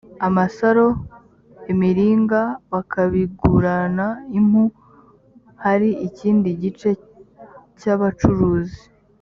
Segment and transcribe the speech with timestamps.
[0.27, 0.85] amasaro
[1.71, 4.63] imiringa bakabigurana impu
[5.63, 6.89] hari ikindi gice
[7.79, 8.81] cy abacuruzi